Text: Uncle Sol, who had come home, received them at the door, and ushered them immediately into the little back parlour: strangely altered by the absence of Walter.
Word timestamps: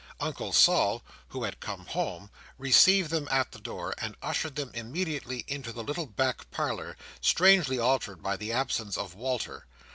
Uncle 0.19 0.51
Sol, 0.51 1.03
who 1.27 1.43
had 1.43 1.59
come 1.59 1.85
home, 1.85 2.31
received 2.57 3.11
them 3.11 3.27
at 3.29 3.51
the 3.51 3.59
door, 3.59 3.93
and 3.99 4.17
ushered 4.19 4.55
them 4.55 4.71
immediately 4.73 5.45
into 5.47 5.71
the 5.71 5.83
little 5.83 6.07
back 6.07 6.49
parlour: 6.49 6.97
strangely 7.21 7.77
altered 7.77 8.23
by 8.23 8.35
the 8.35 8.51
absence 8.51 8.97
of 8.97 9.13
Walter. 9.13 9.67